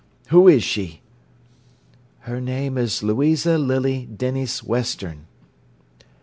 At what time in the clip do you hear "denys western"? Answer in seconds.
4.11-5.27